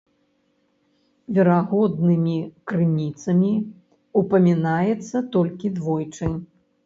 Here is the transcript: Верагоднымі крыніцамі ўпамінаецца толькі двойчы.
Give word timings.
Верагоднымі 1.37 2.37
крыніцамі 2.71 3.51
ўпамінаецца 4.23 5.17
толькі 5.39 5.73
двойчы. 5.77 6.33